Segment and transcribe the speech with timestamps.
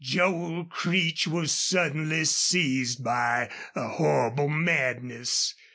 [0.03, 5.53] Joel Creech was suddenly seized by a horrible madness.